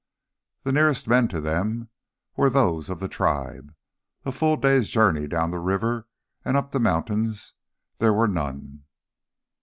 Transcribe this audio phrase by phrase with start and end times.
[0.63, 1.89] The nearest men to them
[2.35, 3.71] were those of the tribe,
[4.25, 6.07] a full day's journey down the river,
[6.43, 7.53] and up the mountains
[7.99, 8.85] there were none.